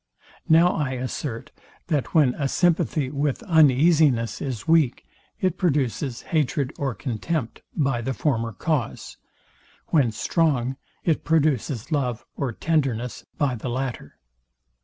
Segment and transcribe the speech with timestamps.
[0.49, 1.51] Now I assert,
[1.85, 5.05] that when a sympathy with uneasiness is weak,
[5.39, 9.17] it produces hatred or contempt by the former cause;
[9.89, 14.17] when strong, it produces love or tenderness by the latter.